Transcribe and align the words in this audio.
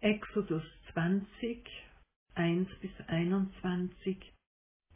Exodus 0.00 0.62
20, 0.92 1.66
1 2.34 2.68
bis 2.80 2.90
21, 3.06 4.32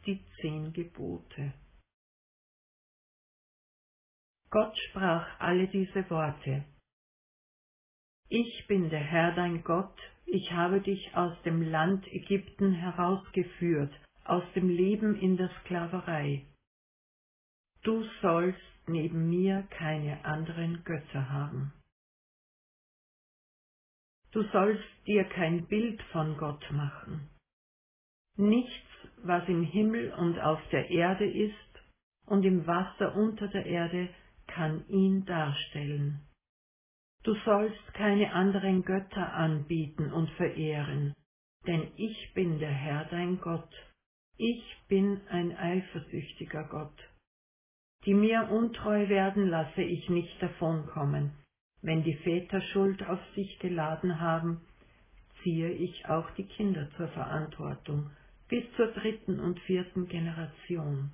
die 0.05 0.23
zehn 0.39 0.73
Gebote. 0.73 1.53
Gott 4.51 4.77
sprach 4.89 5.39
alle 5.39 5.67
diese 5.67 6.07
Worte. 6.09 6.65
Ich 8.29 8.67
bin 8.67 8.89
der 8.89 9.03
Herr 9.03 9.33
dein 9.33 9.63
Gott, 9.63 9.97
ich 10.25 10.51
habe 10.51 10.81
dich 10.81 11.15
aus 11.15 11.35
dem 11.43 11.61
Land 11.61 12.05
Ägypten 12.07 12.71
herausgeführt, 12.73 13.93
aus 14.23 14.43
dem 14.53 14.69
Leben 14.69 15.15
in 15.19 15.35
der 15.35 15.49
Sklaverei. 15.61 16.45
Du 17.83 18.03
sollst 18.21 18.61
neben 18.87 19.29
mir 19.29 19.63
keine 19.71 20.23
anderen 20.23 20.83
Götter 20.83 21.29
haben. 21.29 21.73
Du 24.31 24.43
sollst 24.43 24.83
dir 25.07 25.25
kein 25.25 25.67
Bild 25.67 26.01
von 26.13 26.37
Gott 26.37 26.65
machen. 26.71 27.29
Nichts, 28.37 28.87
was 29.23 29.47
im 29.49 29.63
Himmel 29.63 30.13
und 30.13 30.39
auf 30.39 30.61
der 30.71 30.89
Erde 30.89 31.25
ist 31.25 31.55
und 32.25 32.43
im 32.45 32.65
Wasser 32.65 33.15
unter 33.15 33.47
der 33.49 33.65
Erde, 33.65 34.09
kann 34.47 34.87
ihn 34.87 35.25
darstellen. 35.25 36.21
Du 37.23 37.35
sollst 37.45 37.93
keine 37.93 38.33
anderen 38.33 38.83
Götter 38.83 39.33
anbieten 39.33 40.11
und 40.11 40.29
verehren, 40.31 41.13
denn 41.67 41.91
ich 41.95 42.33
bin 42.33 42.57
der 42.59 42.71
Herr 42.71 43.05
dein 43.05 43.39
Gott. 43.39 43.73
Ich 44.37 44.63
bin 44.87 45.21
ein 45.27 45.55
eifersüchtiger 45.55 46.63
Gott. 46.63 46.97
Die 48.05 48.15
mir 48.15 48.49
untreu 48.49 49.07
werden, 49.09 49.49
lasse 49.49 49.83
ich 49.83 50.09
nicht 50.09 50.41
davonkommen. 50.41 51.33
Wenn 51.81 52.03
die 52.03 52.15
Väter 52.17 52.61
Schuld 52.61 53.01
auf 53.03 53.19
sich 53.35 53.57
geladen 53.59 54.19
haben, 54.19 54.61
ziehe 55.43 55.71
ich 55.71 56.05
auch 56.07 56.29
die 56.31 56.45
Kinder 56.45 56.89
zur 56.97 57.07
Verantwortung 57.09 58.11
bis 58.47 58.63
zur 58.75 58.87
dritten 58.87 59.39
und 59.39 59.59
vierten 59.61 60.07
Generation. 60.07 61.11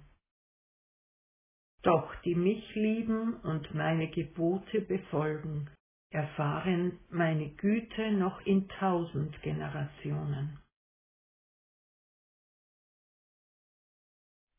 Doch 1.83 2.13
die 2.23 2.35
mich 2.35 2.75
lieben 2.75 3.35
und 3.41 3.73
meine 3.73 4.09
Gebote 4.09 4.81
befolgen, 4.81 5.69
erfahren 6.09 6.99
meine 7.09 7.49
Güte 7.51 8.11
noch 8.11 8.45
in 8.45 8.67
tausend 8.67 9.41
Generationen. 9.41 10.59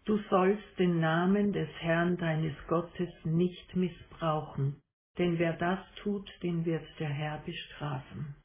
Du 0.05 0.17
sollst 0.31 0.79
den 0.79 1.01
Namen 1.01 1.53
des 1.53 1.69
Herrn 1.81 2.17
deines 2.17 2.55
Gottes 2.69 3.13
nicht 3.25 3.77
missbrauchen, 3.77 4.81
denn 5.19 5.39
wer 5.39 5.53
das 5.55 5.81
tut, 6.03 6.31
den 6.43 6.65
wird 6.65 6.87
der 6.99 7.09
Herr 7.09 7.39
bestrafen. 7.39 8.37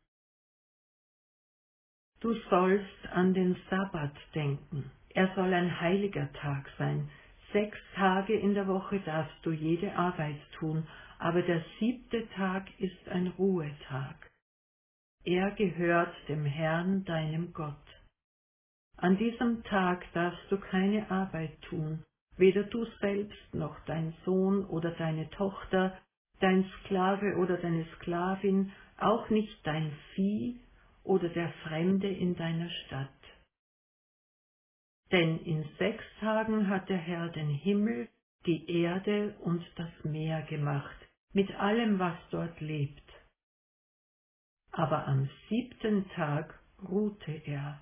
Du 2.20 2.34
sollst 2.50 3.08
an 3.12 3.34
den 3.34 3.56
Sabbat 3.70 4.16
denken. 4.34 4.92
Er 5.10 5.34
soll 5.36 5.54
ein 5.54 5.80
heiliger 5.82 6.32
Tag 6.34 6.70
sein. 6.78 7.10
Sechs 7.52 7.78
Tage 7.96 8.34
in 8.34 8.54
der 8.54 8.68
Woche 8.68 9.00
darfst 9.02 9.46
du 9.46 9.52
jede 9.52 9.94
Arbeit 9.96 10.40
tun, 10.54 10.88
aber 11.20 11.42
der 11.42 11.64
siebte 11.80 12.28
Tag 12.30 12.68
ist 12.80 13.08
ein 13.10 13.28
Ruhetag. 13.28 14.30
Er 15.26 15.52
gehört 15.52 16.16
dem 16.28 16.46
Herrn, 16.46 17.06
deinem 17.06 17.54
Gott. 17.54 17.76
An 18.98 19.18
diesem 19.18 19.64
Tag 19.64 20.06
darfst 20.14 20.50
du 20.50 20.58
keine 20.58 21.10
Arbeit 21.12 21.62
tun, 21.64 22.04
weder 22.38 22.64
du 22.64 22.86
selbst 23.02 23.54
noch 23.54 23.78
dein 23.86 24.14
Sohn 24.26 24.66
oder 24.66 24.92
deine 24.92 25.30
Tochter, 25.32 25.98
dein 26.44 26.70
Sklave 26.82 27.38
oder 27.38 27.58
deine 27.58 27.86
Sklavin, 27.96 28.74
auch 28.98 29.30
nicht 29.30 29.66
dein 29.66 29.94
Vieh 30.14 30.60
oder 31.04 31.30
der 31.30 31.50
Fremde 31.64 32.10
in 32.10 32.36
deiner 32.36 32.70
Stadt. 32.70 33.10
Denn 35.12 35.40
in 35.46 35.64
sechs 35.78 36.04
Tagen 36.20 36.68
hat 36.68 36.90
der 36.90 36.98
Herr 36.98 37.30
den 37.30 37.50
Himmel, 37.50 38.10
die 38.46 38.70
Erde 38.82 39.36
und 39.40 39.66
das 39.76 39.92
Meer 40.04 40.42
gemacht, 40.44 40.98
mit 41.32 41.50
allem, 41.56 41.98
was 41.98 42.18
dort 42.32 42.60
lebt. 42.60 43.02
Aber 44.72 45.08
am 45.08 45.30
siebten 45.48 46.10
Tag 46.10 46.60
ruhte 46.90 47.32
er. 47.46 47.82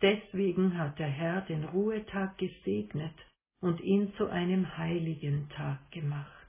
Deswegen 0.00 0.78
hat 0.78 0.98
der 0.98 1.08
Herr 1.08 1.40
den 1.42 1.64
Ruhetag 1.64 2.38
gesegnet 2.38 3.14
und 3.60 3.80
ihn 3.80 4.14
zu 4.14 4.28
einem 4.28 4.76
heiligen 4.78 5.48
Tag 5.50 5.90
gemacht. 5.90 6.39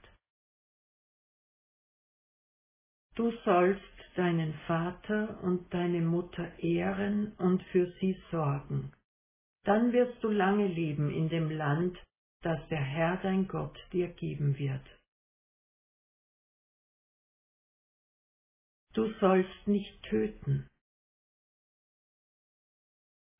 Du 3.14 3.30
sollst 3.44 3.82
deinen 4.16 4.54
Vater 4.66 5.42
und 5.42 5.72
deine 5.72 6.00
Mutter 6.00 6.58
ehren 6.58 7.32
und 7.36 7.62
für 7.64 7.92
sie 8.00 8.16
sorgen. 8.30 8.92
Dann 9.64 9.92
wirst 9.92 10.22
du 10.24 10.28
lange 10.28 10.66
leben 10.66 11.10
in 11.10 11.28
dem 11.28 11.50
Land, 11.50 11.98
das 12.42 12.58
der 12.68 12.82
Herr 12.82 13.18
dein 13.18 13.46
Gott 13.48 13.78
dir 13.92 14.08
geben 14.08 14.58
wird. 14.58 14.86
Du 18.94 19.12
sollst 19.20 19.66
nicht 19.66 20.02
töten. 20.04 20.68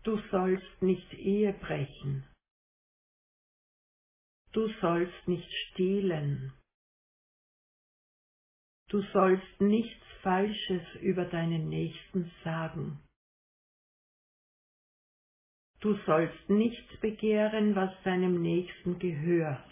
Du 0.05 0.19
sollst 0.31 0.83
nicht 0.83 1.13
Ehe 1.15 1.53
brechen. 1.53 2.25
Du 4.53 4.69
sollst 4.81 5.29
nicht 5.29 5.51
stehlen. 5.71 6.53
Du 8.93 9.01
sollst 9.15 9.59
nichts 9.59 10.05
Falsches 10.21 10.83
über 11.01 11.25
deinen 11.25 11.71
Nächsten 11.71 12.31
sagen. 12.45 13.01
Du 15.81 15.97
sollst 16.05 16.51
nichts 16.51 17.01
begehren, 17.01 17.75
was 17.75 17.91
deinem 18.05 18.43
Nächsten 18.43 18.99
gehört, 18.99 19.67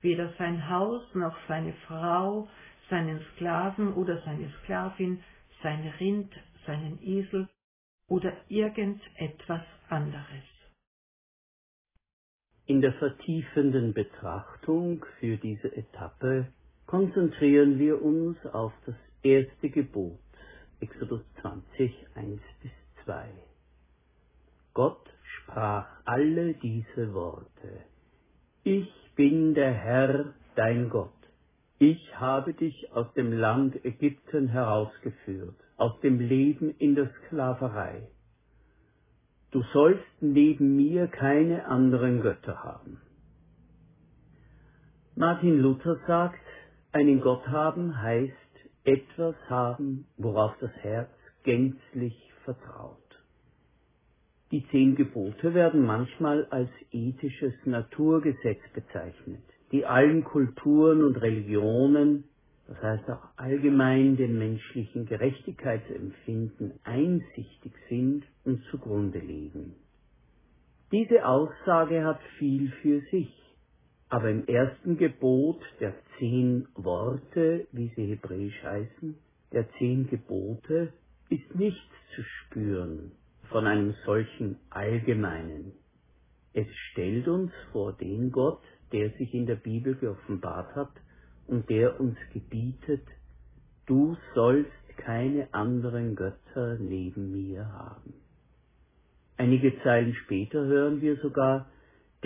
weder 0.00 0.32
sein 0.38 0.70
Haus 0.70 1.02
noch 1.16 1.36
seine 1.48 1.72
Frau, 1.88 2.48
seinen 2.88 3.20
Sklaven 3.34 3.92
oder 3.94 4.22
seine 4.22 4.48
Sklavin, 4.62 5.24
sein 5.64 5.92
Rind, 5.98 6.32
seinen 6.66 7.02
Esel 7.02 7.48
oder 8.08 8.32
irgendetwas 8.48 9.64
anderes. 9.88 10.44
In 12.66 12.80
der 12.80 12.92
vertiefenden 12.92 13.92
Betrachtung 13.92 15.04
für 15.18 15.36
diese 15.36 15.76
Etappe 15.76 16.52
konzentrieren 16.86 17.78
wir 17.78 18.02
uns 18.02 18.36
auf 18.46 18.72
das 18.86 18.94
erste 19.22 19.70
Gebot, 19.70 20.18
Exodus 20.80 21.22
20, 21.40 21.92
1 22.14 22.40
bis 22.62 22.70
2. 23.04 23.28
Gott 24.72 25.06
sprach 25.22 25.86
alle 26.04 26.54
diese 26.54 27.12
Worte. 27.14 27.84
Ich 28.62 28.88
bin 29.16 29.54
der 29.54 29.72
Herr, 29.72 30.34
dein 30.54 30.90
Gott. 30.90 31.10
Ich 31.78 32.18
habe 32.18 32.54
dich 32.54 32.92
aus 32.92 33.12
dem 33.14 33.32
Land 33.32 33.84
Ägypten 33.84 34.48
herausgeführt, 34.48 35.56
aus 35.76 35.98
dem 36.00 36.20
Leben 36.20 36.74
in 36.78 36.94
der 36.94 37.10
Sklaverei. 37.10 38.08
Du 39.50 39.62
sollst 39.72 40.04
neben 40.20 40.76
mir 40.76 41.06
keine 41.06 41.66
anderen 41.66 42.22
Götter 42.22 42.62
haben. 42.62 43.00
Martin 45.14 45.58
Luther 45.60 45.96
sagt, 46.06 46.40
einen 46.96 47.20
Gott 47.20 47.46
haben 47.48 48.00
heißt 48.00 48.32
etwas 48.84 49.34
haben, 49.50 50.06
worauf 50.16 50.56
das 50.60 50.70
Herz 50.80 51.10
gänzlich 51.42 52.16
vertraut. 52.44 52.96
Die 54.50 54.66
zehn 54.68 54.94
Gebote 54.94 55.52
werden 55.52 55.84
manchmal 55.84 56.46
als 56.46 56.70
ethisches 56.92 57.52
Naturgesetz 57.66 58.60
bezeichnet, 58.72 59.42
die 59.72 59.84
allen 59.84 60.24
Kulturen 60.24 61.04
und 61.04 61.16
Religionen, 61.16 62.24
das 62.66 62.82
heißt 62.82 63.10
auch 63.10 63.28
allgemein 63.36 64.16
dem 64.16 64.38
menschlichen 64.38 65.04
Gerechtigkeitsempfinden 65.04 66.80
einsichtig 66.84 67.72
sind 67.90 68.24
und 68.44 68.62
zugrunde 68.70 69.18
liegen. 69.18 69.74
Diese 70.92 71.26
Aussage 71.26 72.06
hat 72.06 72.20
viel 72.38 72.70
für 72.80 73.00
sich. 73.10 73.45
Aber 74.08 74.30
im 74.30 74.46
ersten 74.46 74.96
Gebot 74.96 75.60
der 75.80 75.94
zehn 76.18 76.68
Worte, 76.74 77.66
wie 77.72 77.92
sie 77.96 78.06
hebräisch 78.06 78.62
heißen, 78.62 79.16
der 79.52 79.68
zehn 79.78 80.08
Gebote, 80.08 80.92
ist 81.28 81.54
nichts 81.54 81.92
zu 82.14 82.22
spüren 82.22 83.12
von 83.50 83.66
einem 83.66 83.94
solchen 84.04 84.58
allgemeinen. 84.70 85.72
Es 86.52 86.66
stellt 86.90 87.28
uns 87.28 87.52
vor 87.72 87.92
den 87.92 88.30
Gott, 88.30 88.62
der 88.92 89.10
sich 89.10 89.34
in 89.34 89.46
der 89.46 89.56
Bibel 89.56 89.94
geoffenbart 89.96 90.74
hat 90.74 90.92
und 91.46 91.68
der 91.68 92.00
uns 92.00 92.16
gebietet, 92.32 93.02
du 93.86 94.16
sollst 94.34 94.70
keine 94.96 95.52
anderen 95.52 96.16
Götter 96.16 96.78
neben 96.78 97.32
mir 97.32 97.66
haben. 97.72 98.14
Einige 99.36 99.78
Zeilen 99.82 100.14
später 100.14 100.64
hören 100.64 101.02
wir 101.02 101.16
sogar, 101.16 101.68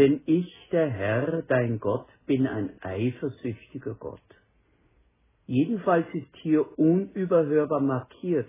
denn 0.00 0.22
ich, 0.24 0.50
der 0.72 0.88
Herr, 0.88 1.42
dein 1.42 1.78
Gott, 1.78 2.06
bin 2.26 2.46
ein 2.46 2.70
eifersüchtiger 2.80 3.94
Gott. 3.96 4.22
Jedenfalls 5.46 6.06
ist 6.14 6.34
hier 6.36 6.78
unüberhörbar 6.78 7.82
markiert, 7.82 8.48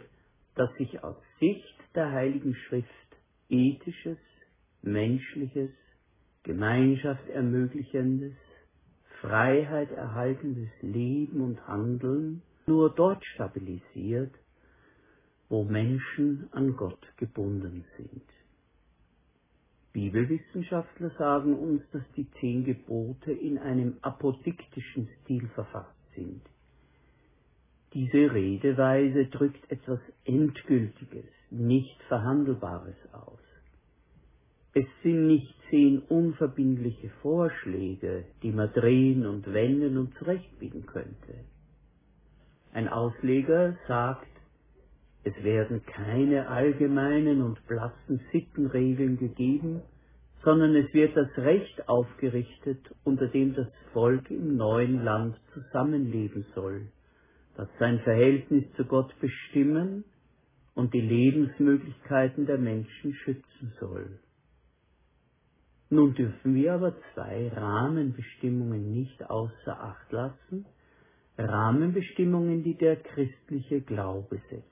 dass 0.56 0.74
sich 0.75 1.03
aus 1.03 1.18
Sicht 1.42 1.75
der 1.94 2.09
Heiligen 2.09 2.56
Schrift 2.56 2.88
ethisches, 3.50 4.18
menschliches, 4.81 5.71
Gemeinschaft 6.44 7.27
ermöglichendes, 7.27 8.38
Freiheit 9.19 9.92
erhaltendes 9.92 10.71
Leben 10.81 11.42
und 11.42 11.68
Handeln 11.68 12.44
nur 12.65 12.95
dort 12.95 13.25
stabilisiert, 13.25 14.33
wo 15.50 15.65
Menschen 15.65 16.47
an 16.54 16.77
Gott 16.77 17.06
gebunden 17.18 17.83
sind. 17.97 18.24
Bibelwissenschaftler 19.94 21.12
sagen 21.18 21.58
uns, 21.58 21.82
dass 21.92 22.04
die 22.16 22.30
zehn 22.40 22.64
Gebote 22.64 23.32
in 23.32 23.58
einem 23.58 23.98
apodiktischen 24.02 25.10
Stil 25.22 25.48
verfasst 25.50 25.96
sind. 26.16 26.42
Diese 27.94 28.34
Redeweise 28.34 29.26
drückt 29.26 29.70
etwas 29.70 30.00
Endgültiges, 30.24 31.26
nicht 31.50 32.02
Verhandelbares 32.04 32.96
aus. 33.12 33.40
Es 34.74 34.86
sind 35.04 35.28
nicht 35.28 35.54
zehn 35.70 36.00
unverbindliche 36.00 37.10
Vorschläge, 37.22 38.24
die 38.42 38.54
man 38.54 38.72
drehen 38.72 39.26
und 39.26 39.52
wenden 39.54 39.98
und 39.98 40.14
zurechtbiegen 40.16 40.86
könnte. 40.86 41.44
Ein 42.72 42.88
Ausleger 42.88 43.78
sagt, 43.90 44.31
es 45.23 45.44
werden 45.44 45.83
keine 45.85 46.47
allgemeinen 46.47 47.41
und 47.41 47.65
blassen 47.68 48.21
Sittenregeln 48.31 49.18
gegeben, 49.18 49.81
sondern 50.44 50.75
es 50.75 50.91
wird 50.94 51.15
das 51.15 51.29
Recht 51.38 51.88
aufgerichtet, 51.88 52.79
unter 53.03 53.27
dem 53.27 53.53
das 53.53 53.68
Volk 53.94 54.31
im 54.31 54.56
neuen 54.57 55.03
Land 55.03 55.39
zusammenleben 55.53 56.45
soll, 56.56 56.88
das 57.56 57.68
sein 57.77 58.00
Verhältnis 58.00 58.63
zu 58.75 58.85
Gott 58.85 59.13
bestimmen 59.19 60.03
und 60.73 60.94
die 60.94 61.01
Lebensmöglichkeiten 61.01 62.47
der 62.47 62.57
Menschen 62.57 63.13
schützen 63.13 63.73
soll. 63.79 64.19
Nun 65.89 66.15
dürfen 66.15 66.56
wir 66.56 66.73
aber 66.73 66.95
zwei 67.13 67.50
Rahmenbestimmungen 67.50 68.91
nicht 68.91 69.29
außer 69.29 69.79
Acht 69.79 70.12
lassen, 70.12 70.65
Rahmenbestimmungen, 71.38 72.63
die 72.63 72.75
der 72.75 72.95
christliche 72.95 73.81
Glaube 73.81 74.41
setzt. 74.50 74.70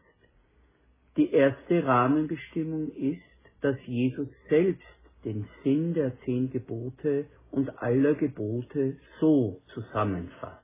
Die 1.20 1.34
erste 1.34 1.86
Rahmenbestimmung 1.86 2.94
ist, 2.96 3.20
dass 3.60 3.76
Jesus 3.86 4.30
selbst 4.48 4.88
den 5.26 5.46
Sinn 5.66 5.94
der 5.94 6.18
zehn 6.22 6.50
Gebote 6.50 7.26
und 7.52 7.84
aller 7.84 8.14
Gebote 8.14 8.96
so 9.20 9.62
zusammenfasst. 9.74 10.64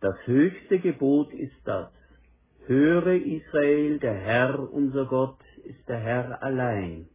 Das 0.00 0.14
höchste 0.26 0.78
Gebot 0.78 1.32
ist 1.32 1.56
das, 1.64 1.90
höre 2.66 3.14
Israel, 3.14 3.98
der 3.98 4.14
Herr 4.14 4.72
unser 4.72 5.06
Gott 5.06 5.40
ist 5.64 5.88
der 5.88 5.98
Herr 5.98 6.40
allein 6.44 7.08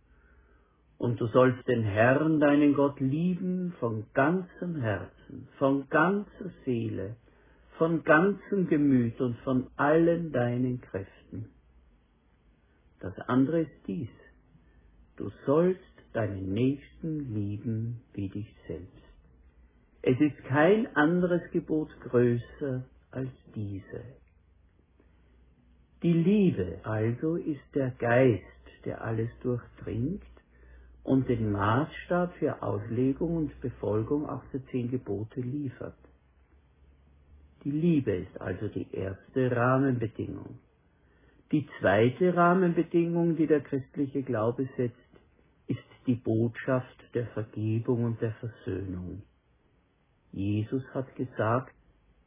und 0.97 1.21
du 1.21 1.27
sollst 1.27 1.65
den 1.69 1.83
Herrn, 1.83 2.41
deinen 2.41 2.73
Gott, 2.73 2.99
lieben 2.99 3.73
von 3.79 4.05
ganzem 4.13 4.81
Herzen, 4.81 5.47
von 5.57 5.87
ganzer 5.89 6.51
Seele, 6.65 7.15
von 7.77 8.03
ganzem 8.03 8.67
Gemüt 8.67 9.21
und 9.21 9.37
von 9.45 9.67
allen 9.77 10.33
deinen 10.33 10.81
Kräften. 10.81 11.51
Das 13.01 13.17
andere 13.27 13.61
ist 13.61 13.87
dies. 13.87 14.09
Du 15.17 15.29
sollst 15.45 15.81
deinen 16.13 16.53
Nächsten 16.53 17.33
lieben 17.33 18.01
wie 18.13 18.29
dich 18.29 18.47
selbst. 18.67 19.01
Es 20.03 20.19
ist 20.19 20.43
kein 20.45 20.95
anderes 20.95 21.41
Gebot 21.51 21.89
größer 22.01 22.83
als 23.11 23.29
diese. 23.55 24.03
Die 26.01 26.13
Liebe 26.13 26.79
also 26.83 27.35
ist 27.35 27.61
der 27.75 27.91
Geist, 27.91 28.43
der 28.85 29.03
alles 29.03 29.29
durchdringt 29.43 30.23
und 31.03 31.29
den 31.29 31.51
Maßstab 31.51 32.33
für 32.35 32.61
Auslegung 32.63 33.37
und 33.37 33.61
Befolgung 33.61 34.27
auch 34.27 34.43
der 34.51 34.65
zehn 34.67 34.89
Gebote 34.89 35.41
liefert. 35.41 35.97
Die 37.63 37.71
Liebe 37.71 38.15
ist 38.15 38.41
also 38.41 38.67
die 38.67 38.87
erste 38.91 39.55
Rahmenbedingung. 39.55 40.57
Die 41.51 41.67
zweite 41.79 42.33
Rahmenbedingung, 42.35 43.35
die 43.35 43.47
der 43.47 43.59
christliche 43.59 44.23
Glaube 44.23 44.69
setzt, 44.77 44.95
ist 45.67 45.79
die 46.07 46.15
Botschaft 46.15 46.97
der 47.13 47.27
Vergebung 47.27 48.05
und 48.05 48.21
der 48.21 48.31
Versöhnung. 48.35 49.23
Jesus 50.31 50.83
hat 50.93 51.13
gesagt, 51.15 51.75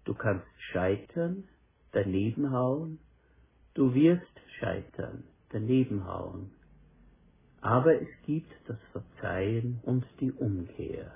du 0.05 0.12
kannst 0.12 0.47
scheitern, 0.73 1.44
daneben 1.93 2.53
hauen, 2.53 2.99
du 3.73 3.94
wirst 3.94 4.41
scheitern, 4.59 5.25
daneben 5.50 6.05
hauen, 6.06 6.50
aber 7.62 7.94
es 7.94 8.09
gibt 8.26 8.53
das 8.67 8.79
Verzeihen 8.93 9.81
und 9.85 10.05
die 10.21 10.32
Umkehr. 10.32 11.15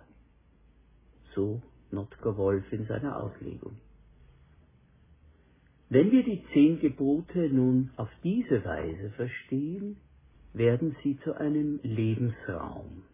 So 1.34 1.60
Notker 1.90 2.38
Wolf 2.38 2.72
in 2.72 2.86
seiner 2.86 3.22
Auslegung. 3.22 3.76
Wenn 5.90 6.10
wir 6.10 6.22
die 6.22 6.42
zehn 6.52 6.80
Gebote 6.80 7.48
nun 7.48 7.90
auf 7.96 8.10
diese 8.22 8.62
Weise 8.62 9.10
verstehen, 9.16 9.96
werden 10.52 10.94
sie 11.02 11.18
zu 11.24 11.34
einem 11.34 11.80
Lebensraum. 11.82 13.04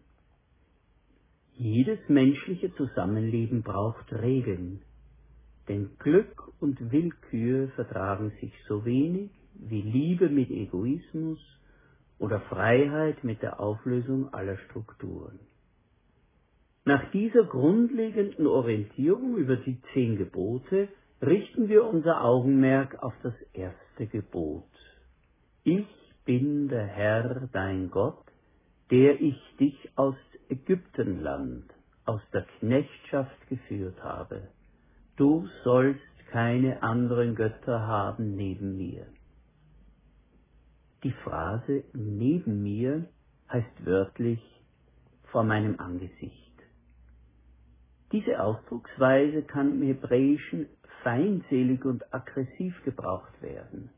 Jedes 1.53 1.99
menschliche 2.09 2.73
Zusammenleben 2.75 3.63
braucht 3.63 4.11
Regeln, 4.11 4.81
denn 5.69 5.91
Glück 5.99 6.51
und 6.59 6.91
Willkür 6.91 7.69
vertragen 7.69 8.31
sich 8.41 8.51
so 8.67 8.83
wenig 8.83 9.31
wie 9.53 9.81
Liebe 9.81 10.27
mit 10.27 10.49
Egoismus 10.49 11.39
oder 12.19 12.41
Freiheit 12.41 13.23
mit 13.23 13.41
der 13.41 13.61
Auflösung 13.61 14.33
aller 14.33 14.57
Strukturen. 14.69 15.39
Nach 16.83 17.09
dieser 17.11 17.45
grundlegenden 17.45 18.47
Orientierung 18.47 19.37
über 19.37 19.55
die 19.55 19.77
zehn 19.93 20.17
Gebote 20.17 20.89
richten 21.21 21.69
wir 21.69 21.85
unser 21.85 22.23
Augenmerk 22.23 23.01
auf 23.01 23.13
das 23.23 23.33
erste 23.53 24.07
Gebot. 24.07 24.63
Ich 25.63 25.87
bin 26.25 26.67
der 26.67 26.85
Herr 26.85 27.47
dein 27.51 27.89
Gott, 27.89 28.25
der 28.91 29.19
ich 29.21 29.37
dich 29.59 29.91
aus 29.95 30.15
Ägyptenland, 30.49 31.65
aus 32.05 32.21
der 32.33 32.45
Knechtschaft 32.59 33.47
geführt 33.47 34.01
habe. 34.03 34.49
Du 35.15 35.47
sollst 35.63 36.01
keine 36.31 36.83
anderen 36.83 37.35
Götter 37.35 37.87
haben 37.87 38.35
neben 38.35 38.77
mir. 38.77 39.07
Die 41.03 41.13
Phrase 41.23 41.83
neben 41.93 42.63
mir 42.63 43.07
heißt 43.51 43.85
wörtlich 43.85 44.41
vor 45.31 45.43
meinem 45.43 45.79
Angesicht. 45.79 46.33
Diese 48.11 48.39
Ausdrucksweise 48.39 49.43
kann 49.43 49.73
im 49.73 49.87
Hebräischen 49.87 50.67
feindselig 51.05 51.85
und 51.85 52.11
aggressiv 52.11 52.83
gebraucht 52.83 53.39
werden. 53.43 53.91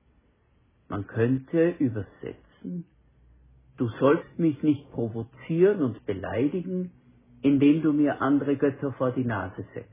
Man 0.89 1.07
könnte 1.07 1.69
übersetzen, 1.79 2.85
du 3.77 3.87
sollst 3.99 4.37
mich 4.37 4.61
nicht 4.61 4.91
provozieren 4.91 5.83
und 5.83 6.05
beleidigen, 6.05 6.91
indem 7.41 7.81
du 7.81 7.93
mir 7.93 8.21
andere 8.21 8.57
Götter 8.57 8.91
vor 8.91 9.11
die 9.11 9.23
Nase 9.23 9.65
setzt. 9.73 9.87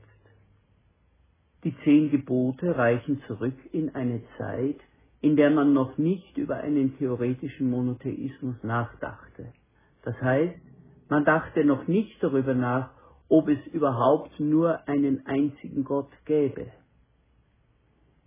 Die 1.63 1.73
zehn 1.85 2.11
Gebote 2.11 2.77
reichen 2.77 3.23
zurück 3.27 3.55
in 3.71 3.95
eine 3.95 4.21
Zeit, 4.37 4.81
in 5.21 5.37
der 5.37 5.51
man 5.51 5.73
noch 5.73 5.97
nicht 5.97 6.37
über 6.37 6.57
einen 6.57 6.97
theoretischen 6.97 7.69
Monotheismus 7.69 8.61
nachdachte. 8.61 9.53
Das 10.03 10.21
heißt, 10.21 10.59
man 11.07 11.23
dachte 11.23 11.63
noch 11.63 11.87
nicht 11.87 12.21
darüber 12.21 12.53
nach, 12.53 12.89
ob 13.29 13.47
es 13.47 13.65
überhaupt 13.67 14.37
nur 14.37 14.85
einen 14.89 15.25
einzigen 15.25 15.85
Gott 15.85 16.11
gäbe. 16.25 16.67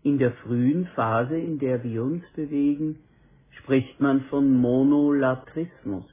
In 0.03 0.19
der 0.19 0.33
frühen 0.33 0.87
Phase, 0.95 1.39
in 1.39 1.59
der 1.59 1.83
wir 1.83 2.03
uns 2.03 2.25
bewegen, 2.35 3.01
spricht 3.51 4.01
man 4.01 4.23
von 4.31 4.53
Monolatrismus, 4.53 6.07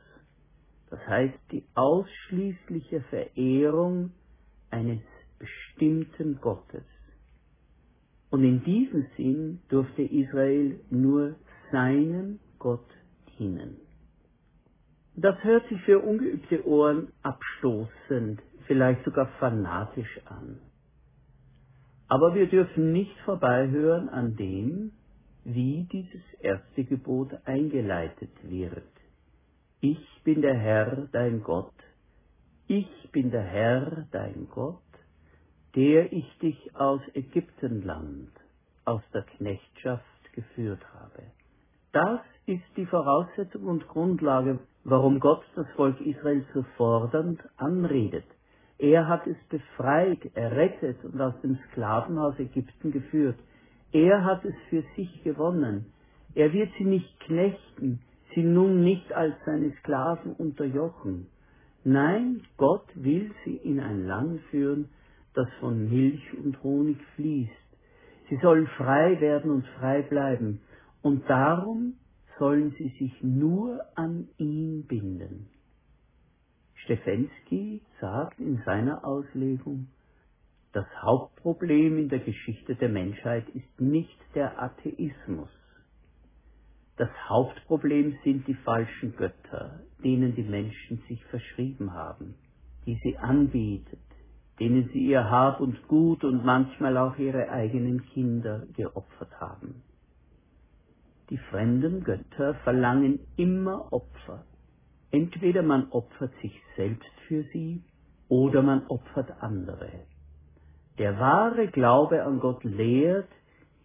das 0.89 0.99
heißt 1.07 1.37
die 1.51 1.63
ausschließliche 1.75 3.01
Verehrung 3.09 4.11
eines 4.71 5.01
bestimmten 5.39 6.39
Gottes. 6.41 6.83
Und 8.29 8.43
in 8.43 8.63
diesem 8.63 9.05
Sinn 9.15 9.59
durfte 9.69 10.01
Israel 10.01 10.79
nur 10.89 11.35
seinem 11.71 12.39
Gott 12.59 12.87
dienen. 13.37 13.77
Das 15.15 15.41
hört 15.43 15.67
sich 15.69 15.81
für 15.83 15.99
ungeübte 15.99 16.67
Ohren 16.67 17.07
abstoßend, 17.21 18.41
vielleicht 18.67 19.05
sogar 19.05 19.27
fanatisch 19.39 20.19
an. 20.25 20.59
Aber 22.07 22.35
wir 22.35 22.47
dürfen 22.47 22.91
nicht 22.91 23.17
vorbeihören 23.25 24.09
an 24.09 24.35
dem, 24.35 24.91
wie 25.43 25.87
dieses 25.91 26.23
erste 26.39 26.83
Gebot 26.83 27.29
eingeleitet 27.45 28.31
wird. 28.43 28.83
Ich 29.81 30.21
bin 30.23 30.41
der 30.41 30.57
Herr, 30.57 31.07
dein 31.11 31.43
Gott. 31.43 31.73
Ich 32.67 32.87
bin 33.11 33.31
der 33.31 33.43
Herr, 33.43 34.07
dein 34.11 34.47
Gott 34.49 34.79
der 35.75 36.11
ich 36.13 36.25
dich 36.39 36.75
aus 36.75 37.01
Ägyptenland, 37.13 38.31
aus 38.85 39.01
der 39.13 39.23
Knechtschaft 39.23 40.33
geführt 40.33 40.81
habe. 40.93 41.23
das 41.91 42.19
ist 42.45 42.65
die 42.75 42.85
Voraussetzung 42.85 43.63
und 43.63 43.87
Grundlage, 43.87 44.59
warum 44.83 45.19
Gott 45.19 45.43
das 45.55 45.67
Volk 45.75 45.99
Israel 46.01 46.45
so 46.53 46.63
fordernd 46.77 47.41
anredet. 47.57 48.25
Er 48.77 49.07
hat 49.07 49.25
es 49.27 49.37
befreit, 49.49 50.19
errettet 50.35 51.03
und 51.05 51.19
aus 51.21 51.39
dem 51.41 51.57
Sklavenhaus 51.69 52.37
Ägypten 52.39 52.91
geführt. 52.91 53.37
Er 53.93 54.25
hat 54.25 54.43
es 54.43 54.55
für 54.69 54.83
sich 54.95 55.23
gewonnen. 55.23 55.85
Er 56.33 56.51
wird 56.51 56.69
sie 56.77 56.83
nicht 56.83 57.19
knechten, 57.21 58.01
sie 58.33 58.43
nun 58.43 58.83
nicht 58.83 59.13
als 59.13 59.35
seine 59.45 59.71
Sklaven 59.79 60.33
unterjochen. 60.33 61.27
Nein, 61.85 62.41
Gott 62.57 62.85
will 62.95 63.31
sie 63.45 63.55
in 63.57 63.79
ein 63.79 64.05
Land 64.05 64.41
führen, 64.49 64.89
das 65.33 65.47
von 65.59 65.89
Milch 65.89 66.33
und 66.37 66.61
Honig 66.63 66.97
fließt. 67.15 67.51
Sie 68.29 68.37
sollen 68.37 68.67
frei 68.67 69.21
werden 69.21 69.51
und 69.51 69.65
frei 69.79 70.01
bleiben, 70.01 70.59
und 71.01 71.29
darum 71.29 71.93
sollen 72.39 72.73
sie 72.77 72.89
sich 72.99 73.23
nur 73.23 73.79
an 73.95 74.27
ihn 74.37 74.85
binden. 74.87 75.47
Stefensky 76.85 77.81
sagt 77.99 78.39
in 78.39 78.61
seiner 78.63 79.03
Auslegung, 79.03 79.87
das 80.71 80.85
Hauptproblem 81.01 81.97
in 81.97 82.09
der 82.09 82.19
Geschichte 82.19 82.75
der 82.75 82.89
Menschheit 82.89 83.47
ist 83.49 83.81
nicht 83.81 84.17
der 84.35 84.61
Atheismus. 84.61 85.49
Das 86.97 87.09
Hauptproblem 87.27 88.17
sind 88.23 88.47
die 88.47 88.53
falschen 88.53 89.15
Götter, 89.15 89.79
denen 90.03 90.35
die 90.35 90.43
Menschen 90.43 91.01
sich 91.07 91.25
verschrieben 91.25 91.93
haben, 91.93 92.35
die 92.85 92.99
sie 93.03 93.17
anbietet, 93.17 93.99
denen 94.59 94.89
sie 94.93 95.07
ihr 95.07 95.29
Hab 95.29 95.59
und 95.61 95.87
Gut 95.87 96.23
und 96.23 96.45
manchmal 96.45 96.97
auch 96.97 97.17
ihre 97.17 97.49
eigenen 97.49 98.05
Kinder 98.07 98.65
geopfert 98.75 99.31
haben. 99.41 99.81
Die 101.29 101.37
fremden 101.37 102.03
Götter 102.03 102.53
verlangen 102.63 103.19
immer 103.37 103.91
Opfer. 103.91 104.45
Entweder 105.11 105.63
man 105.63 105.91
opfert 105.91 106.33
sich 106.41 106.61
selbst 106.75 107.09
für 107.27 107.43
sie 107.53 107.83
oder 108.27 108.61
man 108.61 108.87
opfert 108.87 109.31
andere. 109.41 109.91
Der 110.97 111.19
wahre 111.19 111.67
Glaube 111.67 112.23
an 112.23 112.39
Gott 112.39 112.63
lehrt 112.63 113.29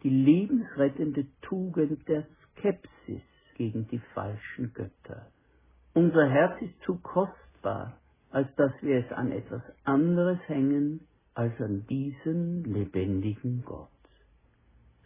die 0.02 0.10
lebensrettende 0.10 1.26
Tugend 1.42 2.08
der 2.08 2.24
Skepsis 2.58 3.22
gegen 3.56 3.86
die 3.88 4.00
falschen 4.14 4.72
Götter. 4.72 5.26
Unser 5.92 6.28
Herz 6.28 6.62
ist 6.62 6.80
zu 6.84 6.96
kostbar, 7.00 7.98
als 8.30 8.48
dass 8.56 8.72
wir 8.80 9.04
es 9.04 9.12
an 9.12 9.32
etwas 9.32 9.62
anderes 9.84 10.38
hängen 10.46 11.00
als 11.34 11.60
an 11.60 11.86
diesen 11.88 12.64
lebendigen 12.64 13.64
Gott. 13.64 13.88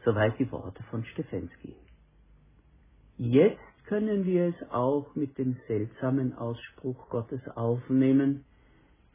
Soweit 0.04 0.38
die 0.38 0.50
Worte 0.52 0.83
von 0.85 1.04
Stefensky. 1.04 1.75
Jetzt 3.16 3.61
können 3.87 4.25
wir 4.25 4.49
es 4.49 4.71
auch 4.71 5.14
mit 5.14 5.38
dem 5.38 5.57
seltsamen 5.69 6.35
Ausspruch 6.35 7.09
Gottes 7.11 7.41
aufnehmen, 7.57 8.45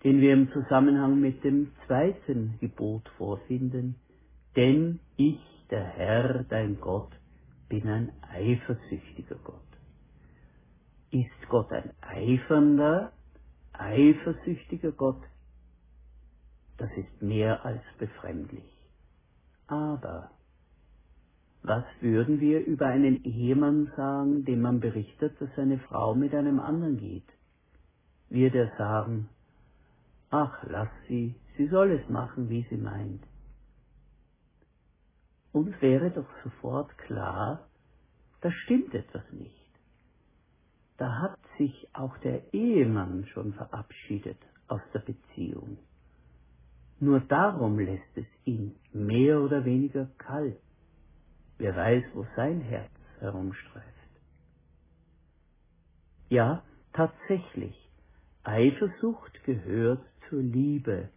den 0.03 0.21
wir 0.21 0.33
im 0.33 0.51
Zusammenhang 0.51 1.19
mit 1.19 1.43
dem 1.43 1.71
zweiten 1.85 2.57
Gebot 2.59 3.07
vorfinden, 3.17 3.95
denn 4.55 4.99
ich, 5.17 5.39
der 5.69 5.83
Herr, 5.83 6.43
dein 6.45 6.79
Gott, 6.79 7.11
bin 7.67 7.87
ein 7.87 8.11
eifersüchtiger 8.21 9.35
Gott. 9.43 9.61
Ist 11.11 11.49
Gott 11.49 11.71
ein 11.71 11.91
eifernder, 12.01 13.13
eifersüchtiger 13.73 14.91
Gott? 14.91 15.21
Das 16.77 16.89
ist 16.97 17.21
mehr 17.21 17.65
als 17.65 17.81
befremdlich. 17.97 18.63
Aber 19.67 20.31
was 21.61 21.83
würden 21.99 22.39
wir 22.39 22.65
über 22.65 22.87
einen 22.87 23.23
Ehemann 23.23 23.91
sagen, 23.95 24.45
dem 24.45 24.61
man 24.61 24.79
berichtet, 24.79 25.39
dass 25.41 25.49
seine 25.55 25.79
Frau 25.79 26.15
mit 26.15 26.33
einem 26.33 26.59
anderen 26.59 26.97
geht? 26.97 27.27
Wird 28.29 28.55
er 28.55 28.71
sagen, 28.77 29.29
ach, 30.29 30.63
lass 30.67 30.89
sie, 31.07 31.35
sie 31.57 31.67
soll 31.67 31.91
es 31.91 32.09
machen, 32.09 32.49
wie 32.49 32.65
sie 32.69 32.77
meint. 32.77 33.23
Uns 35.51 35.73
wäre 35.81 36.11
doch 36.11 36.29
sofort 36.43 36.97
klar, 36.99 37.67
da 38.41 38.51
stimmt 38.51 38.93
etwas 38.93 39.23
nicht. 39.31 39.55
Da 40.97 41.19
hat 41.19 41.39
sich 41.57 41.87
auch 41.93 42.17
der 42.19 42.53
Ehemann 42.53 43.25
schon 43.27 43.53
verabschiedet 43.53 44.37
aus 44.67 44.81
der 44.93 44.99
Beziehung. 44.99 45.77
Nur 46.99 47.21
darum 47.21 47.79
lässt 47.79 48.15
es 48.17 48.27
ihn 48.45 48.75
mehr 48.91 49.39
oder 49.41 49.65
weniger 49.65 50.07
kalt. 50.17 50.59
Wer 51.59 51.75
weiß, 51.75 52.03
wo 52.13 52.25
sein 52.35 52.61
Herz 52.61 52.89
herumstreift. 53.19 53.85
Ja, 56.29 56.63
tatsächlich, 56.93 57.75
Eifersucht 58.43 59.43
gehört 59.43 60.01
zur 60.29 60.41
Liebe. 60.41 61.09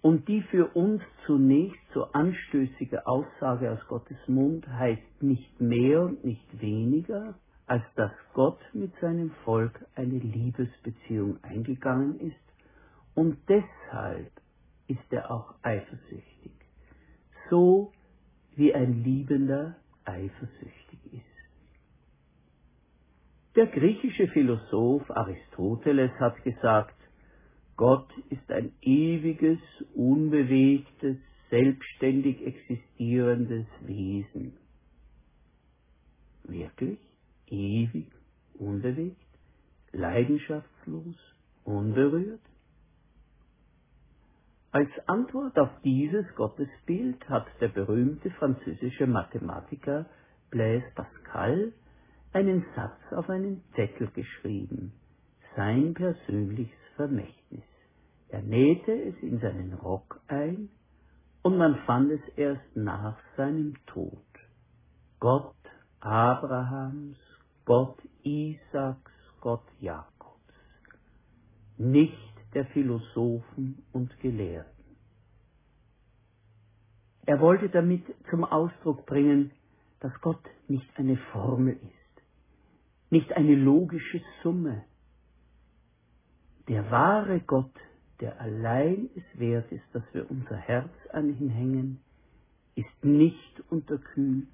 Und 0.00 0.28
die 0.28 0.42
für 0.42 0.68
uns 0.76 1.02
zunächst 1.26 1.82
so 1.92 2.04
anstößige 2.12 3.06
Aussage 3.06 3.72
aus 3.72 3.84
Gottes 3.88 4.28
Mund 4.28 4.66
heißt 4.68 5.22
nicht 5.22 5.60
mehr 5.60 6.02
und 6.02 6.24
nicht 6.24 6.60
weniger, 6.60 7.34
als 7.66 7.82
dass 7.96 8.12
Gott 8.34 8.60
mit 8.72 8.92
seinem 9.00 9.32
Volk 9.44 9.84
eine 9.96 10.18
Liebesbeziehung 10.18 11.42
eingegangen 11.42 12.20
ist 12.20 12.36
und 13.14 13.36
deshalb 13.48 14.30
ist 14.86 15.12
er 15.12 15.30
auch 15.32 15.54
eifersüchtig. 15.62 16.52
So 17.50 17.92
wie 18.58 18.74
ein 18.74 19.04
Liebender 19.04 19.76
eifersüchtig 20.04 20.98
ist. 21.12 21.22
Der 23.54 23.68
griechische 23.68 24.26
Philosoph 24.28 25.08
Aristoteles 25.10 26.10
hat 26.18 26.42
gesagt, 26.42 26.96
Gott 27.76 28.10
ist 28.30 28.50
ein 28.50 28.72
ewiges, 28.82 29.60
unbewegtes, 29.94 31.16
selbstständig 31.50 32.44
existierendes 32.44 33.66
Wesen. 33.82 34.56
Wirklich? 36.42 36.98
Ewig, 37.46 38.10
unbewegt, 38.54 39.16
leidenschaftslos, 39.92 41.16
unberührt? 41.64 42.47
Als 44.78 44.90
Antwort 45.08 45.58
auf 45.58 45.70
dieses 45.82 46.24
Gottesbild 46.36 47.28
hat 47.28 47.48
der 47.60 47.66
berühmte 47.66 48.30
französische 48.30 49.08
Mathematiker 49.08 50.06
Blaise 50.50 50.86
Pascal 50.94 51.72
einen 52.32 52.64
Satz 52.76 53.00
auf 53.10 53.28
einen 53.28 53.64
Zettel 53.74 54.06
geschrieben, 54.12 54.92
sein 55.56 55.94
persönliches 55.94 56.78
Vermächtnis. 56.94 57.64
Er 58.28 58.42
nähte 58.42 58.92
es 58.92 59.16
in 59.20 59.40
seinen 59.40 59.72
Rock 59.72 60.20
ein 60.28 60.68
und 61.42 61.58
man 61.58 61.74
fand 61.84 62.12
es 62.12 62.28
erst 62.36 62.76
nach 62.76 63.18
seinem 63.36 63.74
Tod. 63.86 64.22
Gott 65.18 65.56
Abrahams, 65.98 67.18
Gott 67.64 67.98
Isaaks, 68.22 69.10
Gott 69.40 69.66
Jakobs. 69.80 70.54
Nicht 71.78 72.27
der 72.54 72.66
Philosophen 72.66 73.82
und 73.92 74.18
Gelehrten. 74.20 74.78
Er 77.26 77.40
wollte 77.40 77.68
damit 77.68 78.04
zum 78.30 78.44
Ausdruck 78.44 79.04
bringen, 79.04 79.50
dass 80.00 80.18
Gott 80.22 80.42
nicht 80.66 80.88
eine 80.96 81.18
Formel 81.32 81.74
ist, 81.74 82.22
nicht 83.10 83.32
eine 83.34 83.54
logische 83.54 84.22
Summe. 84.42 84.84
Der 86.68 86.90
wahre 86.90 87.40
Gott, 87.40 87.74
der 88.20 88.40
allein 88.40 89.10
es 89.14 89.38
wert 89.38 89.70
ist, 89.72 89.84
dass 89.92 90.02
wir 90.12 90.30
unser 90.30 90.56
Herz 90.56 90.92
an 91.12 91.38
ihn 91.38 91.50
hängen, 91.50 92.00
ist 92.74 93.04
nicht 93.04 93.62
unterkühlt, 93.70 94.48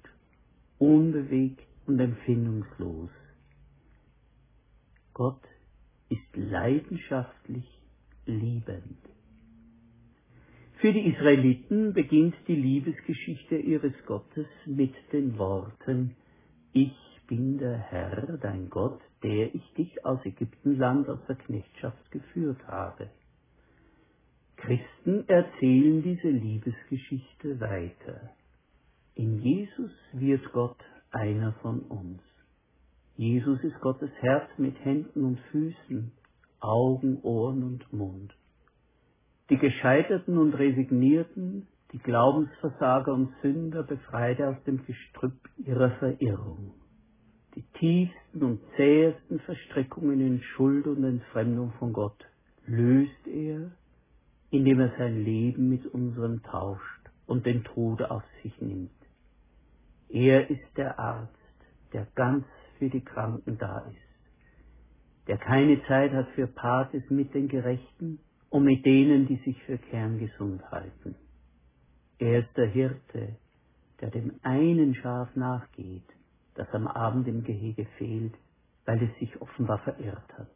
unbewegt 0.77 1.65
und 1.85 1.99
empfindungslos. 1.99 3.09
Gott 5.13 5.41
ist 6.09 6.35
leidenschaftlich 6.35 7.65
liebend. 8.25 8.97
Für 10.79 10.91
die 10.91 11.07
Israeliten 11.07 11.93
beginnt 11.93 12.35
die 12.47 12.55
Liebesgeschichte 12.55 13.57
ihres 13.57 13.93
Gottes 14.05 14.47
mit 14.65 14.93
den 15.13 15.37
Worten, 15.37 16.15
ich 16.73 16.93
bin 17.27 17.57
der 17.57 17.77
Herr, 17.77 18.37
dein 18.41 18.69
Gott, 18.69 19.01
der 19.23 19.53
ich 19.55 19.73
dich 19.73 20.05
aus 20.05 20.23
Ägyptenland 20.25 21.09
aus 21.09 21.19
der 21.27 21.37
Knechtschaft 21.37 22.11
geführt 22.11 22.67
habe. 22.67 23.09
Christen 24.57 25.27
erzählen 25.27 26.03
diese 26.03 26.29
Liebesgeschichte 26.29 27.59
weiter. 27.59 28.31
In 29.15 29.41
Jesus 29.41 29.91
wird 30.13 30.51
Gott 30.51 30.77
einer 31.11 31.53
von 31.61 31.79
uns. 31.81 32.21
Jesus 33.15 33.63
ist 33.63 33.79
Gottes 33.79 34.11
Herz 34.19 34.49
mit 34.57 34.77
Händen 34.83 35.23
und 35.23 35.39
Füßen, 35.51 36.11
Augen, 36.65 37.19
Ohren 37.21 37.63
und 37.63 37.93
Mund. 37.93 38.35
Die 39.49 39.57
Gescheiterten 39.57 40.37
und 40.37 40.53
Resignierten, 40.53 41.67
die 41.91 41.99
Glaubensversager 41.99 43.13
und 43.13 43.33
Sünder 43.41 43.83
befreit 43.83 44.39
er 44.39 44.49
aus 44.49 44.63
dem 44.65 44.85
Gestrüpp 44.85 45.37
ihrer 45.57 45.91
Verirrung. 45.99 46.73
die 47.55 47.63
tiefsten 47.79 48.43
und 48.43 48.61
zähesten 48.75 49.39
Verstrickungen 49.39 50.19
in 50.19 50.41
Schuld 50.41 50.87
und 50.87 51.03
Entfremdung 51.03 51.71
von 51.79 51.93
Gott 51.93 52.25
löst 52.65 53.27
er, 53.27 53.71
indem 54.51 54.79
er 54.81 54.91
sein 54.97 55.23
Leben 55.23 55.69
mit 55.69 55.85
unserem 55.87 56.43
tauscht 56.43 57.09
und 57.27 57.45
den 57.45 57.63
Tod 57.63 58.01
auf 58.03 58.23
sich 58.43 58.59
nimmt. 58.61 58.91
Er 60.09 60.49
ist 60.49 60.77
der 60.77 60.99
Arzt, 60.99 61.31
der 61.93 62.07
ganz 62.15 62.45
für 62.77 62.89
die 62.89 63.03
Kranken 63.03 63.57
da 63.57 63.79
ist, 63.79 64.04
der 65.27 65.37
keine 65.37 65.83
Zeit 65.85 66.11
hat 66.13 66.29
für 66.29 66.47
Partys 66.47 67.03
mit 67.09 67.33
den 67.33 67.47
Gerechten 67.47 68.19
und 68.49 68.63
mit 68.63 68.85
denen, 68.85 69.27
die 69.27 69.37
sich 69.37 69.61
für 69.63 69.77
kerngesund 69.77 70.61
halten. 70.71 71.15
Er 72.19 72.39
ist 72.39 72.55
der 72.55 72.67
Hirte, 72.67 73.35
der 74.01 74.11
dem 74.11 74.39
einen 74.43 74.95
Schaf 74.95 75.35
nachgeht, 75.35 76.05
das 76.55 76.69
am 76.73 76.87
Abend 76.87 77.27
im 77.27 77.43
Gehege 77.43 77.85
fehlt, 77.97 78.33
weil 78.85 79.03
es 79.03 79.19
sich 79.19 79.41
offenbar 79.41 79.79
verirrt 79.79 80.37
hat. 80.37 80.47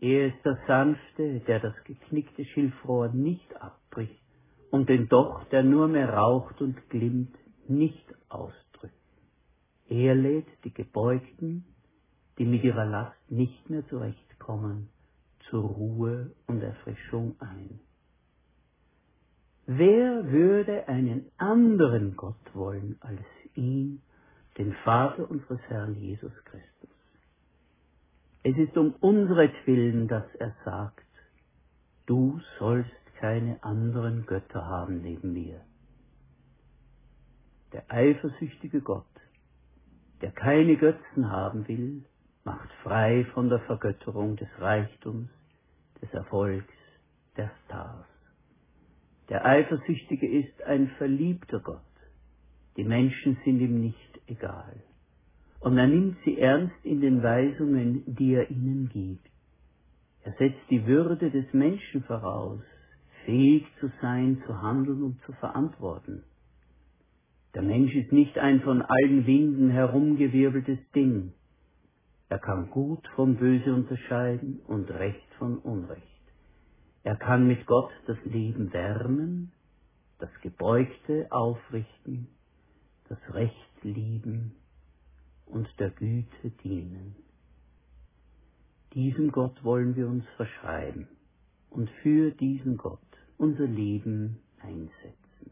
Er 0.00 0.28
ist 0.28 0.44
der 0.44 0.58
Sanfte, 0.66 1.40
der 1.40 1.60
das 1.60 1.74
geknickte 1.84 2.44
Schilfrohr 2.44 3.08
nicht 3.08 3.54
abbricht 3.60 4.22
und 4.70 4.88
den 4.88 5.08
Docht, 5.08 5.52
der 5.52 5.62
nur 5.62 5.88
mehr 5.88 6.12
raucht 6.12 6.60
und 6.62 6.88
glimmt, 6.88 7.36
nicht 7.68 8.06
ausdrückt. 8.30 8.94
Er 9.88 10.14
lädt 10.14 10.46
die 10.64 10.72
Gebeugten, 10.72 11.64
die 12.40 12.46
mit 12.46 12.64
ihrer 12.64 12.86
Last 12.86 13.30
nicht 13.30 13.68
mehr 13.68 13.86
zurechtkommen, 13.88 14.88
zur 15.50 15.62
Ruhe 15.62 16.30
und 16.46 16.62
Erfrischung 16.62 17.36
ein. 17.38 17.80
Wer 19.66 20.24
würde 20.32 20.88
einen 20.88 21.30
anderen 21.36 22.16
Gott 22.16 22.54
wollen 22.54 22.96
als 23.00 23.20
ihn, 23.56 24.00
den 24.56 24.72
Vater 24.84 25.30
unseres 25.30 25.60
Herrn 25.68 25.96
Jesus 25.96 26.32
Christus? 26.46 26.90
Es 28.42 28.56
ist 28.56 28.74
um 28.78 28.94
unseretwillen, 29.00 30.08
dass 30.08 30.24
er 30.36 30.54
sagt, 30.64 31.04
du 32.06 32.40
sollst 32.58 32.90
keine 33.18 33.62
anderen 33.62 34.24
Götter 34.24 34.64
haben 34.64 35.02
neben 35.02 35.34
mir. 35.34 35.60
Der 37.74 37.84
eifersüchtige 37.90 38.80
Gott, 38.80 39.04
der 40.22 40.32
keine 40.32 40.78
Götzen 40.78 41.30
haben 41.30 41.68
will, 41.68 42.06
macht 42.44 42.70
frei 42.82 43.26
von 43.34 43.48
der 43.48 43.60
Vergötterung 43.60 44.36
des 44.36 44.48
Reichtums, 44.58 45.28
des 46.00 46.12
Erfolgs, 46.12 46.72
der 47.36 47.50
Stars. 47.64 48.06
Der 49.28 49.44
Eifersüchtige 49.44 50.28
ist 50.28 50.62
ein 50.64 50.88
verliebter 50.98 51.60
Gott. 51.60 51.80
Die 52.76 52.84
Menschen 52.84 53.36
sind 53.44 53.60
ihm 53.60 53.80
nicht 53.80 54.20
egal. 54.26 54.82
Und 55.60 55.76
er 55.76 55.86
nimmt 55.86 56.16
sie 56.24 56.38
ernst 56.38 56.84
in 56.84 57.00
den 57.00 57.22
Weisungen, 57.22 58.02
die 58.06 58.34
er 58.34 58.50
ihnen 58.50 58.88
gibt. 58.88 59.28
Er 60.22 60.32
setzt 60.32 60.70
die 60.70 60.86
Würde 60.86 61.30
des 61.30 61.52
Menschen 61.52 62.02
voraus, 62.04 62.60
fähig 63.24 63.66
zu 63.78 63.90
sein, 64.00 64.42
zu 64.46 64.62
handeln 64.62 65.02
und 65.02 65.20
zu 65.22 65.32
verantworten. 65.32 66.24
Der 67.54 67.62
Mensch 67.62 67.94
ist 67.94 68.12
nicht 68.12 68.38
ein 68.38 68.60
von 68.60 68.82
allen 68.82 69.26
Winden 69.26 69.70
herumgewirbeltes 69.70 70.78
Ding. 70.94 71.32
Er 72.30 72.38
kann 72.38 72.70
gut 72.70 73.06
vom 73.16 73.36
Böse 73.36 73.74
unterscheiden 73.74 74.60
und 74.68 74.88
Recht 74.88 75.34
von 75.36 75.58
Unrecht. 75.58 76.04
Er 77.02 77.16
kann 77.16 77.48
mit 77.48 77.66
Gott 77.66 77.90
das 78.06 78.18
Leben 78.24 78.72
wärmen, 78.72 79.50
das 80.20 80.30
Gebeugte 80.40 81.26
aufrichten, 81.30 82.28
das 83.08 83.18
Recht 83.34 83.82
lieben 83.82 84.54
und 85.46 85.68
der 85.80 85.90
Güte 85.90 86.50
dienen. 86.62 87.16
Diesem 88.94 89.32
Gott 89.32 89.64
wollen 89.64 89.96
wir 89.96 90.06
uns 90.06 90.24
verschreiben 90.36 91.08
und 91.68 91.90
für 92.02 92.30
diesen 92.30 92.76
Gott 92.76 93.00
unser 93.38 93.66
Leben 93.66 94.38
einsetzen. 94.62 95.50